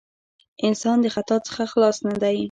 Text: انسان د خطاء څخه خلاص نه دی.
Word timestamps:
انسان 0.67 0.97
د 1.01 1.05
خطاء 1.15 1.41
څخه 1.47 1.63
خلاص 1.71 1.97
نه 2.07 2.15
دی. 2.23 2.37